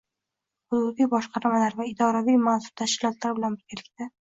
hududiy 0.73 1.09
boshqarmalar 1.11 1.77
va 1.83 1.87
idoraviy 1.91 2.41
mansub 2.49 2.75
tashkilotlar 2.83 3.39
bilan 3.39 3.63
birgalikda 3.63 4.13